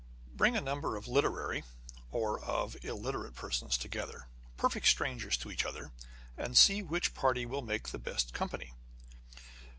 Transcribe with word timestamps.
Bring 0.35 0.55
a 0.57 0.61
number 0.61 0.95
of 0.97 1.07
literary, 1.07 1.63
or 2.11 2.39
of 2.43 2.75
illiterate 2.83 3.35
persons 3.35 3.77
to 3.77 3.87
gether, 3.87 4.25
perfect 4.57 4.87
strangers 4.87 5.37
to 5.37 5.51
each 5.51 5.63
other, 5.63 5.91
and 6.35 6.57
see 6.57 6.81
which 6.81 7.13
party 7.13 7.45
will 7.45 7.61
make 7.61 7.89
the 7.89 7.99
best 7.99 8.33
company. 8.33 8.73